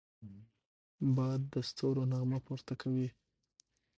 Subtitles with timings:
[1.15, 3.07] باد د ستورو نغمه پورته کوي